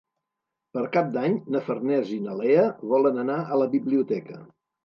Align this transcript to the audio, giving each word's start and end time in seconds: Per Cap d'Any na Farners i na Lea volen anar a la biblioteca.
Per 0.77 0.83
Cap 0.95 1.11
d'Any 1.17 1.35
na 1.55 1.61
Farners 1.67 2.15
i 2.17 2.19
na 2.25 2.39
Lea 2.41 2.65
volen 2.95 3.23
anar 3.27 3.39
a 3.45 3.61
la 3.65 3.73
biblioteca. 3.77 4.43